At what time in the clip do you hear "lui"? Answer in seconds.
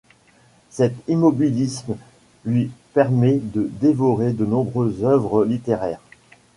2.43-2.71